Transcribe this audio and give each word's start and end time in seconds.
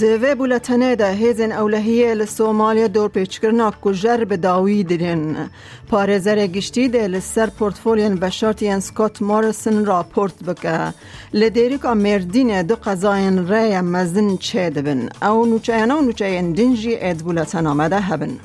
دوی 0.00 0.34
بولتنه 0.34 0.96
ده 0.96 1.12
هیزن 1.12 1.52
اولهیه 1.52 2.14
لسومالیا 2.14 2.86
دور 2.86 3.08
پیچکرنا 3.08 3.70
کجر 3.82 4.24
به 4.24 4.36
داوی 4.36 4.84
دیدن. 4.84 5.50
پارزر 5.88 6.46
گشتی 6.46 6.88
ده 6.88 7.08
لسر 7.08 7.46
پورتفولین 7.46 8.14
بشارتین 8.14 8.80
سکوت 8.80 9.22
مارسن 9.22 9.84
راپورت 9.84 10.44
بکه. 10.44 10.94
لدیریکا 11.34 11.94
مردین 11.94 12.62
دو 12.62 12.74
قضاین 12.74 13.48
ری 13.52 13.80
مزن 13.80 14.36
چه 14.36 14.70
دبن. 14.70 15.08
او 15.22 15.46
نوچه 15.46 15.86
و 15.86 16.00
نوچه 16.00 16.42
دنجی 16.42 16.96
اد 17.00 17.16
بولتن 17.16 17.66
آمده 17.66 18.00
هبن. 18.00 18.38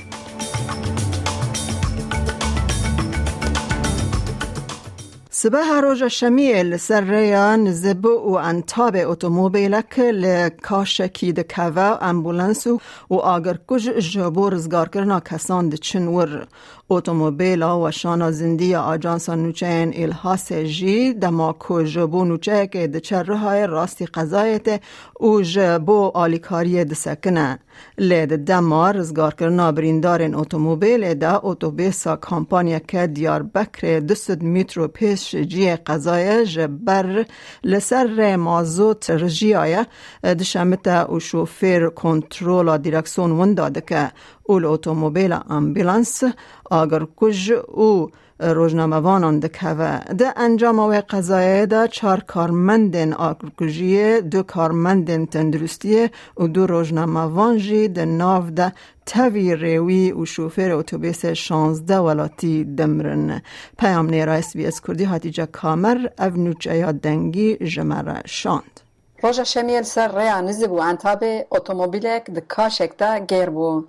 سبه 5.45 5.81
روژا 5.81 6.09
شمیل 6.09 6.77
سر 6.77 7.01
ریان 7.01 7.71
زب 7.71 8.05
و 8.05 8.35
انتاب 8.35 8.95
اتومبیلک 8.95 9.99
لکاشکی 9.99 11.31
ده 11.33 11.43
کوه 11.43 11.97
امبولانس 12.01 12.67
و 12.67 12.79
آگر 13.15 13.57
کج 13.67 13.89
جبو 13.89 14.49
رزگار 14.49 14.89
کرنا 14.89 15.19
کسان 15.19 15.69
چنور 15.69 16.47
اتومبیلا 16.89 17.81
و 17.81 17.91
شانا 17.91 18.31
زندی 18.31 18.75
آجانسا 18.75 19.35
نوچین 19.35 19.93
الهاس 19.95 20.51
جی 20.51 21.13
دما 21.13 21.53
کو 21.53 21.83
جبو 21.83 22.25
نوچه 22.25 22.67
که 22.67 22.87
ده 22.87 22.99
چره 22.99 23.37
های 23.37 23.67
راستی 23.67 24.05
قضایت 24.05 24.81
و 25.21 25.41
جبو 25.41 26.11
آلیکاری 26.13 26.85
ده 26.85 26.95
سکنه. 26.95 27.59
لید 27.97 28.35
دما 28.35 28.91
رزگار 28.91 29.33
کرنا 29.33 29.71
بریندارن 29.71 30.35
اتومبیل 30.35 31.13
ده 31.13 31.45
اتوبیسا 31.45 32.15
کامپانیا 32.15 32.79
که 32.79 33.07
دیار 33.07 33.43
بکر 33.43 33.99
دست 33.99 34.41
میترو 34.41 34.87
پیش 34.87 35.35
جی 35.35 35.75
قضای 35.75 36.45
جبر 36.45 37.25
لسر 37.63 38.35
مازوت 38.35 39.09
رجی 39.09 39.55
آیا 39.55 39.85
دشمت 40.23 40.87
و 40.87 41.19
شوفیر 41.19 41.89
کنترول 41.89 42.77
دیرکسون 42.77 43.31
ونداده 43.31 43.81
که 43.81 44.11
اول 44.47 44.65
اتومبیل 44.65 45.33
امبولانس 45.49 46.23
آگر 46.71 47.03
کج 47.15 47.51
او 47.67 48.09
روزنامه‌وانان 48.39 49.39
دکوه 49.39 49.99
ده 49.99 50.39
انجام 50.39 50.79
و 50.79 51.01
قضایه 51.09 51.65
ده 51.65 51.87
چار 51.87 52.19
کارمندن 52.19 53.13
آگرکجیه 53.13 54.21
دو 54.21 54.43
کارمندن 54.43 55.25
تندرستیه 55.25 56.11
و 56.37 56.47
دو 56.47 56.67
روزنامه‌وان 56.67 57.57
جی 57.57 57.87
ده 57.87 58.05
ناو 58.05 58.49
ده 58.49 58.73
تاوی 59.05 59.55
ریوی 59.55 60.11
و 60.11 60.25
شوفر 60.25 60.71
اتوبیس 60.71 61.25
16 61.25 61.97
ولاتی 61.97 62.63
دمرن 62.63 63.41
پیام 63.79 64.09
نیرا 64.09 64.33
اس 64.33 64.57
بی 64.57 64.65
اس 64.65 64.81
کردی 64.81 65.03
هاتیجا 65.03 65.45
کامر 65.45 65.97
او 66.19 66.29
نوچه 66.29 66.91
دنگی 66.91 67.55
جمره 67.55 68.21
شاند 68.25 68.81
روژا 69.23 69.43
شمیل 69.43 69.83
سر 69.83 70.19
ریا 70.19 70.41
نزی 70.41 70.67
بو 70.67 70.79
انتابه 70.81 71.45
اتومبیلک 71.51 72.31
ده 72.31 72.41
کاشک 72.41 72.91
ده 72.97 73.19
گیر 73.19 73.49
بو 73.49 73.85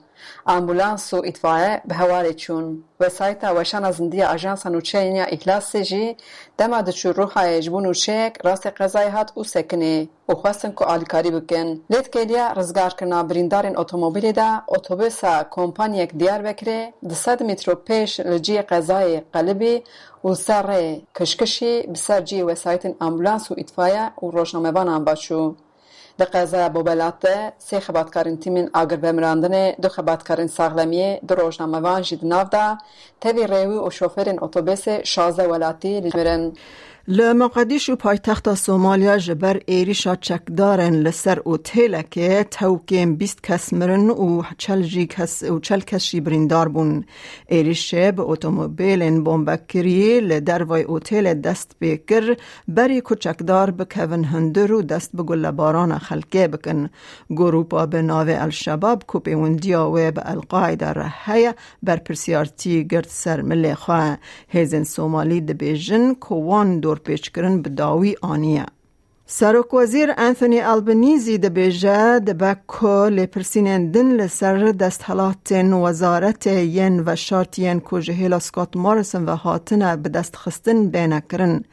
امبولانس 0.47 1.15
و 1.15 1.23
اطفاء 1.25 1.81
به 1.85 1.95
هواری 1.95 2.35
چون 2.35 2.85
وسایت 3.01 3.45
وشان 3.45 3.91
زندی 3.91 4.23
اجانس 4.23 4.67
نوچینیا 4.67 5.25
اخلاص 5.25 5.77
جی 5.77 6.17
دما 6.59 6.81
د 6.83 6.91
روح 7.05 7.61
جبو 7.61 7.81
نوچک 7.81 8.39
راست 8.45 8.67
قضای 8.67 9.09
هات 9.09 9.33
او 9.35 9.45
سکنه 9.45 10.09
و 10.29 10.35
خواستن 10.35 10.71
کو 10.71 10.85
آلیکاری 10.85 11.31
بکن. 11.31 11.81
لیت 11.91 12.09
کلیا 12.13 12.53
رزگار 12.53 12.91
کنا 12.91 13.23
بریندارن 13.23 13.79
اتومبیل 13.79 14.33
دا 14.33 14.63
اتوبوسا 14.69 15.47
کمپانیک 15.51 16.15
دیار 16.15 16.43
بکره 16.43 16.93
د 17.09 17.13
100 17.13 17.43
متر 17.43 17.75
پیش 17.75 18.21
لجی 18.21 18.59
قضای 18.59 19.23
قلبی 19.33 19.83
و 20.25 20.35
سر 20.35 20.97
کشکشی 21.15 21.83
بسر 21.83 22.21
جی 22.21 22.43
وسایت 22.43 22.97
امبولانس 23.01 23.51
و 23.51 23.55
اطفاء 23.59 24.09
و 24.23 24.31
روشنامه‌وان 24.31 24.89
د 26.19 26.23
قضا 26.25 26.69
بوبلات 26.69 27.25
سه 27.59 27.81
خباتکارین 27.81 28.37
تیمین 28.37 28.71
آگر 28.73 28.97
بمراندن 28.97 29.73
دو 29.83 29.89
خباتکارین 29.89 30.47
ساغلمیه 30.47 31.21
دو 31.29 31.35
روزنامه 31.35 31.79
وان 31.79 32.03
جید 32.03 32.25
ناو 32.25 32.45
دا. 32.53 32.79
تیوی 33.21 33.47
ریوی 33.47 33.77
و 33.77 33.91
شوفرین 33.91 34.39
اتوبیس 34.43 34.89
شازه 34.89 35.43
ولاتی 35.43 36.01
لیمرن 36.01 36.53
لمقدیشو 37.09 37.97
پایتخت 37.97 38.55
سومالیا 38.55 39.19
جبر 39.19 39.61
ایریشا 39.67 40.15
چکدارن 40.17 40.95
لسر 40.95 41.39
اوتیل 41.45 42.03
که 42.03 42.47
توکیم 42.51 43.17
بیست 43.17 43.43
کس 43.43 43.73
مرن 43.73 44.11
و 44.11 44.43
چل 44.59 44.83
جی 44.83 45.07
کس 45.07 45.43
و 45.43 45.61
چل 45.61 45.81
کس 45.81 46.03
شی 46.03 46.21
بریندار 46.21 46.69
بون 46.69 47.05
ایریشه 47.49 48.13
به 48.13 48.23
اتومبیل 48.23 49.21
بومبکری 49.21 50.21
لدروای 50.21 50.83
اوتیل 50.83 51.35
دست 51.35 51.77
بکر 51.81 52.37
بری 52.69 53.03
کچکدار 53.05 53.71
بکون 53.71 54.25
هندر 54.25 54.73
و 54.73 54.83
دست 54.83 55.17
بگل 55.17 55.51
باران 55.51 55.99
خلکه 55.99 56.49
بکن. 56.49 56.91
گروپا 57.31 57.87
به 57.87 58.03
ناو 58.03 58.29
الشباب 58.29 59.05
کوپی 59.07 59.35
وندیا 59.35 59.91
و 59.91 59.95
به 59.95 60.31
القاعده 60.31 60.87
رهی 60.87 61.53
بر 61.83 61.97
پرسیارتی 61.97 62.87
گرد 62.87 63.07
سر 63.09 63.43
ملی 63.43 63.75
خواه 63.75 64.19
هیزن 64.49 64.85
سومالی 64.85 65.41
دبیجن 65.41 66.15
کوان 66.15 66.81
دور 66.81 66.96
پیچکرن 66.97 67.63
به 67.63 67.71
داوی 67.71 68.17
آنیه 68.23 68.67
سرک 69.29 69.75
وزیر 69.75 70.13
انتونی 70.19 70.61
البنیزی 70.61 71.39
ده 71.39 71.49
بیجه 71.49 72.19
ده 72.19 72.35
بکو 72.35 73.09
لپرسینن 73.09 73.91
دن 73.91 74.13
لسر 74.17 74.73
دست 74.73 75.03
حالاتن 75.03 75.73
وزارت 75.73 76.47
ین 76.47 77.03
و 77.07 77.17
شارت 77.17 77.59
ین 77.59 77.81
کو 77.81 78.01
جهیلا 78.01 78.39
سکات 78.39 78.77
مارسن 78.77 79.25
و 79.25 79.37
هاتن 79.37 79.97
به 80.03 80.09
دست 80.09 80.37
خستن 80.37 80.89
بینه 80.89 81.23
کرن. 81.31 81.65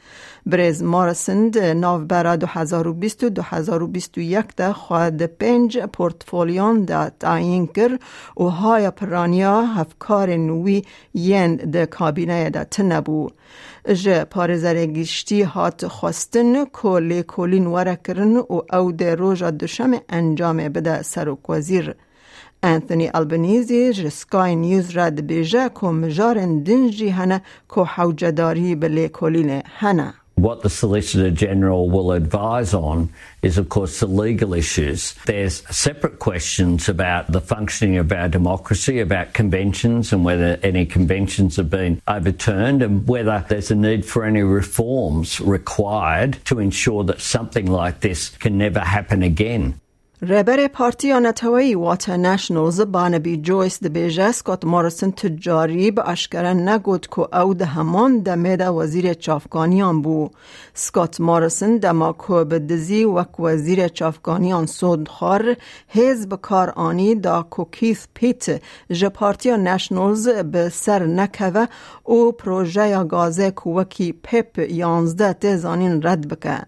بریز 0.45 0.83
مارسن 0.83 1.49
ده 1.49 1.73
ناو 1.73 1.99
برا 2.01 2.35
2020 2.35 3.23
و 3.23 3.29
2021 3.29 4.45
ده 4.55 4.73
خواهد 4.73 5.25
پنج 5.25 5.77
پورتفولیون 5.77 6.85
ده 6.85 7.09
تعیین 7.09 7.67
کر 7.67 7.97
و 8.37 8.43
های 8.43 8.89
پرانیا 8.89 9.61
هفکار 9.61 10.35
نوی 10.35 10.83
ین 11.13 11.55
ده 11.55 11.85
کابینه 11.85 12.49
ده 12.49 12.63
تنبو. 12.63 13.29
جه 13.87 14.23
پارزر 14.23 14.87
هات 15.53 15.87
خواستن 15.87 16.65
که 16.65 16.99
لیکولین 16.99 17.67
وره 17.67 17.99
کرن 18.07 18.37
و 18.37 18.61
او 18.73 18.91
ده 18.91 19.15
روژا 19.15 19.51
دوشم 19.51 19.91
انجام 20.09 20.57
بده 20.57 21.01
سروک 21.01 21.49
وزیر. 21.49 21.95
انتونی 22.63 23.09
البنیزی 23.13 23.93
جه 23.93 24.09
سکای 24.09 24.55
نیوز 24.55 24.89
را 24.89 25.09
ده 25.09 25.21
بیجه 25.21 25.69
که 25.69 25.87
مجارن 25.87 26.63
دنجی 26.63 27.09
هنه 27.09 27.41
که 27.75 27.81
حوجداری 27.81 28.75
به 28.75 28.87
لیکولین 28.87 29.61
هنه. 29.65 30.13
What 30.35 30.61
the 30.61 30.69
Solicitor 30.69 31.29
General 31.31 31.89
will 31.89 32.11
advise 32.11 32.73
on 32.73 33.09
is, 33.43 33.57
of 33.57 33.69
course, 33.69 33.99
the 33.99 34.07
legal 34.07 34.53
issues. 34.53 35.13
There's 35.25 35.63
separate 35.73 36.19
questions 36.19 36.89
about 36.89 37.31
the 37.31 37.39
functioning 37.39 37.97
of 37.97 38.11
our 38.11 38.27
democracy, 38.27 38.99
about 38.99 39.33
conventions 39.33 40.11
and 40.11 40.25
whether 40.25 40.59
any 40.63 40.85
conventions 40.85 41.55
have 41.57 41.69
been 41.69 42.01
overturned 42.07 42.81
and 42.81 43.07
whether 43.07 43.45
there's 43.47 43.71
a 43.71 43.75
need 43.75 44.05
for 44.05 44.25
any 44.25 44.41
reforms 44.41 45.39
required 45.39 46.39
to 46.45 46.59
ensure 46.59 47.03
that 47.03 47.21
something 47.21 47.67
like 47.67 47.99
this 47.99 48.29
can 48.29 48.57
never 48.57 48.79
happen 48.79 49.21
again. 49.21 49.79
رهبر 50.25 50.67
پارتی 50.67 51.13
نتوایی 51.13 51.75
واتا 51.75 52.15
نشنلز 52.15 52.81
بانبی 52.81 53.37
جویس 53.37 53.79
ده 53.83 53.89
بیجه 53.89 54.31
سکات 54.31 54.65
مارسن 54.65 55.11
تجاری 55.11 55.91
به 55.91 56.09
اشکره 56.09 56.53
نگود 56.53 57.07
که 57.07 57.37
او 57.37 57.53
ده 57.53 57.65
همان 57.65 58.19
ده 58.19 58.69
وزیر 58.69 59.13
چافکانیان 59.13 60.01
بو. 60.01 60.29
سکات 60.73 61.21
مارسن 61.21 61.77
دما 61.77 62.15
که 62.27 62.43
به 62.43 62.59
دزی 62.59 63.03
وک 63.03 63.39
وزیر 63.39 63.87
چافکانیان 63.87 64.65
سود 64.65 65.09
خار 65.09 65.55
حزب 65.87 66.35
کار 66.41 66.69
آنی 66.69 67.15
دا 67.15 67.47
که 67.57 67.65
کیث 67.71 68.05
پیت 68.13 68.61
جه 68.91 69.09
پارتی 69.09 69.51
نشنلز 69.51 70.29
به 70.29 70.69
سر 70.69 71.05
نکوه 71.05 71.65
او 72.03 72.31
پروژه 72.31 73.03
گازه 73.03 73.53
وکی 73.65 74.13
پپ 74.23 74.59
یانزده 74.59 75.33
تزانین 75.33 76.03
رد 76.03 76.27
بکه. 76.27 76.61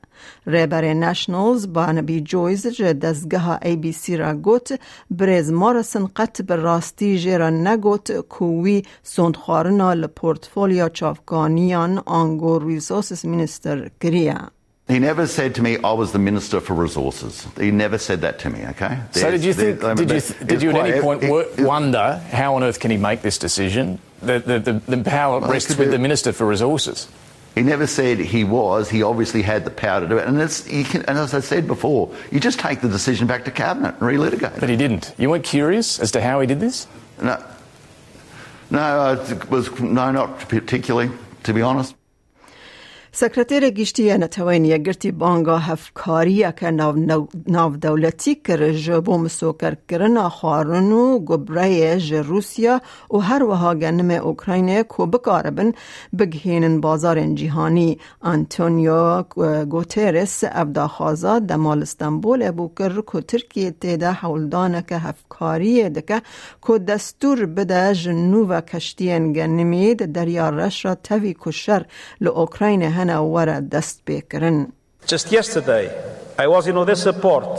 رهبر 0.48 0.94
نشنلز 0.94 1.74
بانبی 1.74 2.22
جویز 2.22 2.68
جه 2.68 2.94
دزگه 2.94 3.44
ای 3.62 3.77
بی 3.77 3.93
سی 3.93 4.17
را 4.17 4.35
گوت 4.35 4.81
برز 5.11 5.53
مارسن 5.53 6.06
قط 6.17 6.43
به 6.43 6.56
راستی 6.56 7.19
جرا 7.19 7.50
نگوت 7.50 8.12
کووی 8.12 8.82
سندخارنا 9.03 9.94
لپورتفولیا 9.94 10.88
چافکانیان 10.88 12.03
آنگو 12.06 12.59
ریسورسز 12.59 13.27
مینستر 13.27 13.91
کریا. 14.00 14.50
He 14.91 14.99
never 14.99 15.27
said 15.29 15.55
to 15.55 15.62
me, 15.62 15.79
I 15.85 15.93
was 15.93 16.11
the 16.11 16.19
Minister 16.19 16.61
for 16.61 16.75
Resources. 16.75 17.47
He 17.56 17.71
never 17.71 17.97
said 17.97 18.23
that 18.23 18.41
to 18.41 18.50
me, 18.50 18.67
okay? 18.73 18.99
so 19.12 19.31
did 19.31 19.44
you 19.44 19.55
think, 19.55 19.81
did 19.81 20.11
you, 20.11 20.21
did 20.44 20.62
you 20.62 20.71
at 20.71 20.77
any 20.85 21.00
point 21.00 21.23
it, 21.23 21.31
it, 21.31 21.65
wonder 21.65 22.21
how 22.32 22.56
on 22.56 22.65
earth 22.65 22.81
can 22.81 22.91
he 22.91 22.97
make 22.97 23.23
this 23.23 23.38
decision? 23.38 24.00
The, 24.21 24.41
the, 24.41 24.59
the, 24.59 24.97
the 24.97 25.05
power 25.05 25.38
rests 25.41 25.77
with 25.77 25.93
the 25.93 25.99
Minister 25.99 26.32
for 26.32 26.44
Resources. 26.44 27.06
He 27.56 27.63
never 27.63 27.88
said 27.88 28.19
he 28.19 28.44
was. 28.44 28.90
He 28.90 29.02
obviously 29.02 29.42
had 29.42 29.63
the 29.63 29.72
power 29.72 30.02
to 30.02 30.07
do 30.07 30.18
it. 30.18 30.28
And, 30.28 30.38
can, 30.88 31.06
and, 31.06 31.18
as 31.18 31.34
I 31.34 31.40
said 31.40 31.68
before, 31.68 32.13
you 32.30 32.42
just 32.42 32.60
take 32.60 32.81
the 32.81 32.90
decision 32.90 33.28
back 33.28 33.46
to 33.46 33.52
cabinet 33.52 33.96
and 34.00 34.02
relitigate. 34.02 34.60
But 34.60 34.68
he 34.68 34.75
didn't. 34.75 35.13
You 35.18 35.30
weren't 35.30 35.46
curious 35.46 35.98
as 36.00 36.12
to 36.12 36.22
how 36.22 36.42
he 36.42 36.48
did 36.48 36.60
this? 36.60 36.86
No. 37.22 37.42
No, 38.69 38.80
I 38.80 39.13
was 39.46 39.72
no, 39.80 40.12
not 40.12 40.40
particularly, 40.40 41.12
to 41.44 41.54
be 41.54 41.62
honest. 41.62 41.96
سکرتیر 43.18 43.70
گشتی 43.70 44.18
نتوانی 44.18 44.80
گرتی 44.84 45.12
بانگا 45.12 45.58
هفکاری 45.58 46.52
که 46.60 46.72
ناو, 47.48 47.76
دولتی 47.82 48.36
کر 48.36 48.72
جبو 48.72 49.18
مسوکر 49.18 49.76
کرنا 49.90 50.30
خارن 50.30 50.92
و 50.92 51.20
گبره 51.20 52.22
روسیا 52.22 52.82
و 53.12 53.18
هر 53.18 53.44
وها 53.44 53.76
گنم 53.76 54.10
اوکراین 54.12 54.84
کو 54.84 55.06
بکاربن 55.06 55.72
بگهینن 56.20 56.82
بازار 56.82 57.34
جهانی 57.34 57.98
انتونیو 58.22 59.24
گوترس 59.70 60.44
افدا 60.44 61.40
دمال 61.40 61.82
استنبول 61.82 62.44
ابو 62.44 62.72
کر 62.78 63.02
کو 63.02 63.22
ترکیه 63.22 63.72
تیدا 63.72 64.12
حولدان 64.12 64.82
که 64.82 64.98
هفکاری 64.98 65.90
دکه 65.90 66.22
کو 66.62 66.78
دستور 66.78 67.46
بده 67.46 67.94
جنو 67.94 68.46
و 68.46 68.62
کشتین 68.62 69.34
گنمید 69.34 70.06
دریا 70.06 70.50
رش 70.50 70.86
را 70.86 70.96
توی 70.96 71.36
کشر 71.42 71.86
لأوکراین 73.05 74.67
just 75.06 75.32
yesterday, 75.32 75.91
I 76.38 76.47
was 76.47 76.67
in 76.67 76.77
Odessa 76.77 77.12
port 77.12 77.59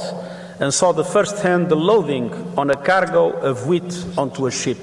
and 0.60 0.74
saw 0.74 0.92
the 0.92 1.04
first-hand 1.04 1.72
loading 1.72 2.32
on 2.58 2.70
a 2.70 2.76
cargo 2.76 3.32
of 3.32 3.68
wheat 3.68 4.06
onto 4.18 4.46
a 4.46 4.52
ship. 4.52 4.78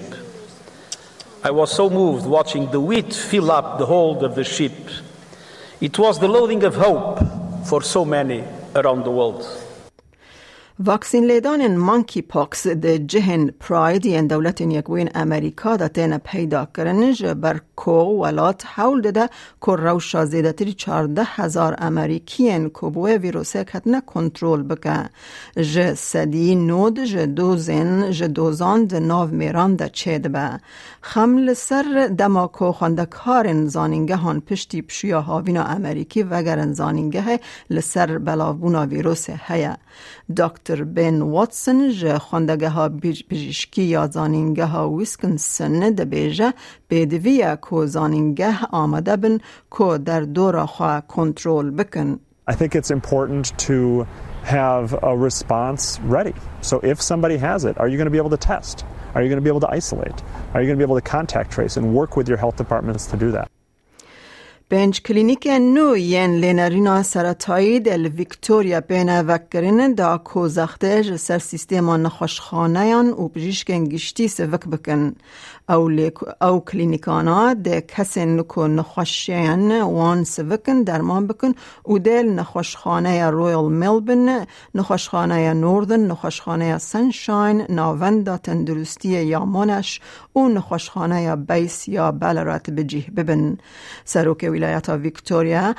I 1.43 1.51
was 1.51 1.73
so 1.73 1.89
moved 1.89 2.27
watching 2.27 2.71
the 2.71 2.81
wheat 2.81 3.15
fill 3.15 3.51
up 3.51 3.79
the 3.79 3.87
hold 3.87 4.25
of 4.25 4.35
the 4.35 4.45
ship. 4.45 4.77
It 5.81 5.99
was 5.99 6.19
the 6.19 6.29
loading 6.29 6.65
of 6.65 6.75
hope 6.75 7.21
for 7.65 7.81
so 7.81 8.05
many 8.05 8.45
around 8.75 9.05
the 9.05 9.11
world. 9.11 9.47
واکسین 10.80 11.26
لیدان 11.26 11.78
مانکی 11.78 12.22
پاکس 12.22 12.68
ده 12.68 12.98
جهن 13.00 13.48
پراید 13.48 14.06
ین 14.06 14.28
دولت 14.28 14.62
یکوین 14.62 15.10
امریکا 15.16 15.76
دا 15.78 15.88
تین 15.88 16.18
پیدا 16.18 16.68
کرنج 16.78 17.26
بر 17.26 17.60
کو 17.76 17.92
ولات 17.92 18.66
حول 18.66 19.02
ده. 19.02 19.30
که 19.66 19.72
روشا 19.72 20.26
زیده 20.26 20.52
تری 20.52 20.74
چارده 20.74 21.24
هزار 21.26 21.76
امریکین 21.78 22.70
که 22.70 22.88
بوه 22.88 23.12
ویروسه 23.16 23.64
کتنه 23.64 24.02
کنترول 24.02 24.64
بکه. 24.64 25.10
ج 25.62 25.94
سدی 25.94 26.56
نود 26.56 27.04
ج 27.04 27.18
دوزن 27.18 28.12
ج 28.12 28.24
دوزان 28.24 28.86
ده 28.86 29.00
ناو 29.00 29.28
میران 29.28 29.76
ده 29.76 29.90
چید 29.90 30.32
به. 30.32 30.60
خمل 31.02 31.54
سر 31.54 32.10
دماکو 32.18 32.72
خواندکارن 32.72 33.68
زانینگه 33.68 34.16
هان 34.16 34.42
پشتی 34.42 34.82
پشویا 34.82 35.22
هاوینا 35.22 35.64
امریکی 35.64 36.24
وگرن 36.24 36.74
زانینگه 36.74 37.40
لسر 37.70 38.18
بلاوونا 38.18 38.86
ویروس 38.86 39.30
هیا 39.30 39.78
دکتر 40.63 40.85
بن 40.85 41.23
واتسن 41.23 41.91
ج 41.91 42.19
خواندگه 42.19 42.69
ها 42.69 42.89
پزشکی 43.31 43.83
یا 43.83 44.07
زانینگه 44.07 44.67
ها 44.67 44.91
ویسکنسن 44.91 45.91
ده 45.91 46.05
بیجه 46.05 46.55
بدویه 46.91 47.57
کو 47.57 47.87
زانینگه 47.87 48.55
آمده 48.73 49.17
بن 49.17 49.39
کو 49.71 49.99
در 49.99 50.21
دور 50.21 50.67
خواه 50.67 51.01
کنترول 51.09 51.71
بکن 51.71 52.19
I 52.51 52.55
think 52.55 52.75
it's 52.75 52.91
important 52.91 53.45
to 53.59 54.07
have 54.45 54.87
a 55.03 55.15
response 55.29 56.01
ready. 56.17 56.35
So 56.63 56.81
if 56.93 56.97
somebody 57.03 57.37
has 57.37 57.67
it, 57.67 57.77
are 57.81 57.89
you 57.89 57.99
going 57.99 58.07
to 58.07 58.17
be 58.17 58.23
able 58.25 58.31
to 58.39 58.43
test? 58.53 58.87
Are 59.15 59.23
you 59.23 59.29
going 59.29 59.43
to 59.43 59.47
be 59.49 59.51
able 59.55 59.65
to 59.69 59.71
isolate? 59.81 60.19
Are 60.55 60.61
you 60.63 60.67
going 60.67 60.79
to 60.79 60.83
be 60.85 60.89
able 60.91 61.01
to 61.03 61.09
contact 61.19 61.51
trace 61.51 61.77
and 61.77 61.85
work 62.01 62.17
with 62.17 62.27
your 62.31 62.39
health 62.39 62.57
departments 62.57 63.07
to 63.09 63.17
do 63.25 63.31
that? 63.33 63.47
بنج 64.74 65.02
کلینیک 65.06 65.48
نو 65.48 65.96
ین 65.98 66.32
لینرینا 66.42 67.04
سرطایی 67.04 67.80
دل 67.80 68.06
ویکتوریا 68.18 68.80
بین 68.80 69.10
وکرین 69.10 69.94
دا 69.98 70.18
کوزخته 70.18 71.18
سر 71.18 71.40
سیستم 71.40 71.90
نخوشخانه 71.90 72.88
یان 72.88 73.10
و 73.10 73.28
پجیشکن 73.28 73.84
گشتی 73.84 74.28
سوک 74.28 74.68
بکن. 74.68 75.16
او, 75.70 75.90
او 76.42 76.60
کلینیکانا 76.60 77.54
ده 77.54 77.82
کسین 77.82 78.40
نکو 78.40 78.68
نخوشیان 78.68 79.82
وان 79.82 80.24
سوکن 80.24 80.84
درمان 80.84 81.28
بکن 81.28 81.54
و 81.88 81.98
دل 81.98 82.30
نخوشخانه 82.30 83.30
رویل 83.30 83.72
ملبن 83.72 84.46
نخوشخانه 84.76 85.54
نوردن 85.54 86.08
نخوشخانه 86.08 86.78
سنشاین 86.78 87.66
ناوند 87.70 88.36
تندرستی 88.36 89.10
یامانش 89.10 90.02
و 90.36 90.40
نخوشخانه 90.40 91.36
بیس 91.36 91.88
یا 91.88 92.12
بلرات 92.12 92.70
بجیه 92.70 93.06
ببن. 93.18 93.58
سروک 94.06 94.44
ولایت 94.63 94.89
ویکتوریا 94.89 95.75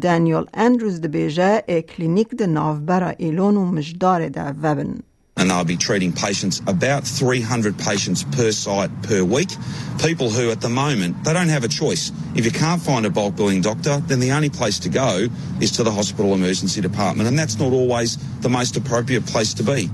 دانیل 0.00 0.44
اندروز 0.54 1.00
دبیجه 1.00 1.64
کلینیک 1.88 2.28
ده 2.38 2.46
ناوبرا 2.46 3.08
ایلون 3.08 3.56
و 3.56 3.64
مجدار 3.64 4.28
ده 4.28 4.54
وبن 4.62 4.98
and 5.36 5.50
they'll 5.50 5.64
be 5.64 5.76
treating 5.76 6.12
patients, 6.12 6.62
about 6.66 7.04
300 7.04 7.76
patients 7.78 8.22
per 8.24 8.52
site 8.52 8.90
per 9.02 9.24
week. 9.24 9.50
People 9.98 10.30
who, 10.30 10.50
at 10.50 10.60
the 10.60 10.68
moment, 10.68 11.24
they 11.24 11.32
don't 11.32 11.48
have 11.48 11.64
a 11.64 11.68
choice. 11.68 12.12
If 12.34 12.44
you 12.44 12.52
can't 12.52 12.80
find 12.80 13.04
a 13.04 13.10
bulk 13.10 13.36
billing 13.36 13.60
doctor, 13.60 13.98
then 14.06 14.20
the 14.20 14.32
only 14.32 14.50
place 14.50 14.78
to 14.80 14.88
go 14.88 15.28
is 15.60 15.72
to 15.72 15.82
the 15.82 15.90
hospital 15.90 16.34
emergency 16.34 16.80
department, 16.80 17.28
and 17.28 17.38
that's 17.38 17.58
not 17.58 17.72
always 17.72 18.16
the 18.40 18.48
most 18.48 18.76
appropriate 18.76 19.26
place 19.26 19.52
to 19.54 19.62
be. 19.62 19.90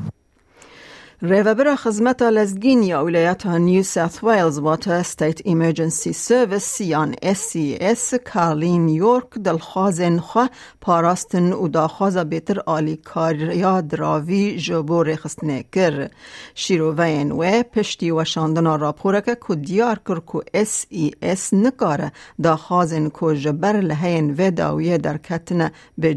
ریوبر 1.29 1.75
خدمت 1.75 2.21
لزگین 2.21 2.83
یا 2.83 3.05
ولایت 3.05 3.45
نیو 3.45 3.83
ساوت 3.83 4.23
ویلز 4.23 4.59
واتا 4.59 5.03
ستیت 5.03 5.41
ایمرجنسی 5.43 6.13
سرویس 6.13 6.81
یان 6.81 7.13
SCS 7.13 8.15
کارلین 8.33 8.89
یورک 8.89 9.33
دلخوازن 9.43 10.19
خوا 10.19 10.47
پاراستن 10.81 11.53
و 11.53 11.67
داخوازا 11.67 12.23
بیتر 12.23 12.59
آلی 12.65 12.95
کاریا 12.95 13.81
دراوی 13.81 14.57
جبو 14.57 15.03
رخستنه 15.03 15.63
کر 15.71 16.09
شیرو 16.55 16.95
و 16.95 17.63
پشتی 17.63 18.11
و 18.11 18.23
شاندنا 18.23 18.75
راپورک 18.75 19.37
که 19.47 19.55
دیار 19.55 19.99
کر 20.07 20.19
که 20.31 20.65
SES 20.65 21.53
نکاره 21.53 22.11
داخوازن 22.43 23.09
که 23.09 23.35
جبر 23.35 23.79
لحین 23.81 24.35
و 24.37 24.51
داویه 24.51 24.97
در 24.97 25.17
کتنه 25.17 25.71
به 25.97 26.13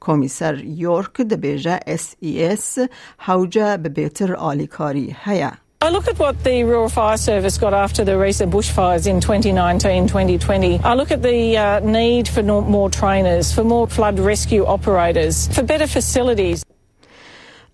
کمیسر 0.00 0.64
یورک 0.64 1.20
دبیجه 1.20 1.80
اس 1.86 2.14
ای 2.20 2.44
اس 2.44 2.78
حوجه 3.18 3.76
بهتر 3.95 4.35
آلیکاری 4.35 5.15
هیا 5.23 5.51
I 5.85 5.89
look 5.89 6.07
at 6.07 6.17
what 6.17 6.43
the 6.43 6.63
Rural 6.63 6.89
Fire 6.89 7.17
Service 7.17 7.59
got 7.59 7.73
after 7.85 8.03
the 8.03 8.17
recent 8.17 8.51
bushfires 8.51 9.05
in 9.05 9.19
2019-2020. 9.19 10.83
I 10.83 10.93
look 10.95 11.11
at 11.11 11.21
the 11.21 11.57
uh, 11.57 11.79
need 11.81 12.27
for 12.27 12.41
more 12.41 12.89
trainers, 12.89 13.53
for 13.53 13.63
more 13.63 13.85
flood 13.85 14.17
rescue 14.17 14.63
operators, 14.65 15.47
for 15.55 15.61
better 15.61 15.85
facilities. 15.85 16.65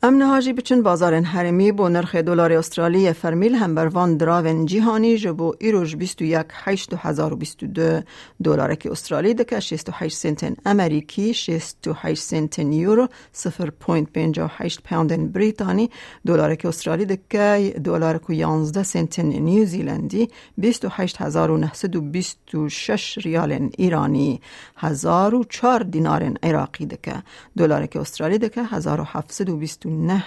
امن 0.06 0.22
هاجی 0.22 0.52
بچن 0.52 0.82
بازار 0.82 1.20
حرمی 1.20 1.72
با 1.72 1.88
نرخ 1.88 2.14
دلار 2.14 2.52
استرالی 2.52 3.12
فرمیل 3.12 3.54
هم 3.54 3.74
بروان 3.74 4.16
دراون 4.16 4.66
جهانی 4.66 5.16
جبو 5.16 5.54
ایروش 5.58 5.96
21 5.96 6.46
8022 6.52 8.00
دلار 8.44 8.74
که 8.74 8.90
استرالی 8.90 9.34
دکه 9.34 9.60
68 9.60 10.16
سنت 10.16 10.56
امریکی 10.66 11.34
68 11.34 12.22
سنت 12.22 12.58
یورو 12.58 13.08
0.58 13.34 14.80
پوند 14.84 15.32
بریتانی. 15.32 15.90
دلار 16.26 16.54
که 16.54 16.68
استرالی 16.68 17.04
دکه 17.04 17.74
دلار 17.84 18.18
که 18.18 18.34
11 18.34 18.82
سنت 18.82 19.18
نیوزیلندی 19.18 20.28
28926 20.58 23.18
ریال 23.18 23.70
ایرانی. 23.78 24.40
1004 24.76 25.82
دینار 25.82 26.32
عراقی 26.42 26.86
دکه. 26.86 27.22
دلار 27.56 27.86
که 27.86 28.00
استرالی 28.00 28.38
دکه 28.38 28.64
1720 28.64 29.86
نه 29.96 30.24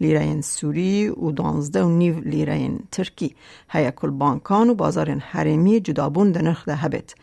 لیره 0.00 0.40
سوری 0.40 1.08
و 1.08 1.30
دانزده 1.30 1.84
و 1.84 1.88
نیو 1.88 2.20
لیره 2.20 2.70
ترکی. 2.92 3.34
هیا 3.68 3.90
کل 3.90 4.10
بانکان 4.10 4.70
و 4.70 4.74
بازار 4.74 5.10
حرمی 5.10 5.80
جدابون 5.80 6.32
ده 6.32 6.42
نرخ 6.42 6.64
ده 6.64 6.74
هبت. 6.74 7.14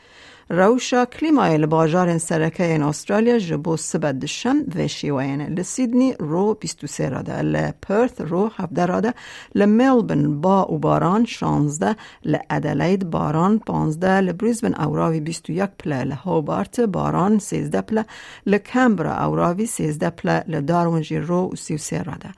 روشا 0.55 1.05
کلیمای 1.05 1.57
لباجار 1.57 2.17
سرکه 2.17 2.63
این 2.63 2.83
استرالیا 2.83 3.37
جبو 3.39 3.77
سبت 3.77 4.19
دشم 4.19 4.57
و 4.75 4.87
شیوین 4.87 5.41
لسیدنی 5.41 6.13
رو 6.19 6.53
23 6.53 7.09
راده. 7.09 7.41
لپرث 7.41 8.21
رو 8.21 8.51
17 8.55 8.85
راده. 8.85 9.13
لملبن 9.55 10.41
با 10.41 10.71
و 10.71 10.77
باران 10.77 11.25
16 11.25 11.95
لادلید 12.25 13.09
باران 13.09 13.59
15 13.59 14.21
لبریزبن 14.21 14.73
اوراوی 14.73 15.19
21 15.19 15.69
پله. 15.79 16.03
لهوبارت 16.03 16.79
باران 16.79 17.39
13 17.39 17.81
پله. 17.81 18.05
لکمبرا 18.45 19.25
اوراوی 19.25 19.65
13 19.65 20.09
پله. 20.09 20.43
لدارونجی 20.47 21.17
رو 21.17 21.49
و 21.53 21.55
33 21.55 22.03
راده. 22.03 22.29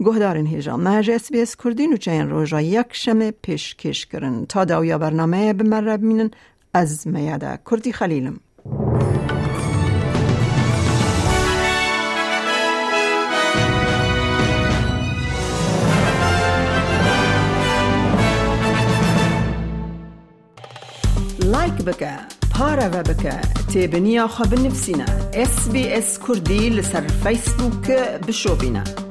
گهدارین 0.00 0.46
هیجان 0.46 0.86
نهج 0.86 1.10
اس 1.10 1.32
بی 1.32 1.40
اس 1.42 1.56
کردین 1.56 1.92
و 1.92 1.96
چین 1.96 2.30
روژا 2.30 2.60
یک 2.60 2.86
شمه 2.90 3.30
پیش 3.30 3.76
کش 3.76 4.06
کرن. 4.06 4.46
تا 4.46 4.64
داویا 4.64 4.98
برنامه 4.98 5.52
بمرب 5.52 6.02
مینن. 6.02 6.30
از 6.74 7.06
میاده. 7.06 7.58
کردی 7.70 7.92
خلیلم. 7.92 8.40
لایک 21.44 21.72
بکه 21.72 22.42
پارە 22.54 22.86
و 22.94 23.02
بکە 23.08 23.36
تێبنییا 23.72 24.26
خە 24.34 24.44
بنفسینە 24.50 25.08
SسBS 25.50 26.10
کوردی 26.24 26.62
لەسەر 26.76 27.04
فیسبووکە 27.22 28.00
بشۆبینە. 28.26 29.01